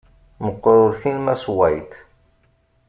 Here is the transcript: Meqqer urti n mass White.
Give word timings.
Meqqer 0.43 0.77
urti 0.85 1.11
n 1.15 1.17
mass 1.25 1.43
White. 1.55 1.97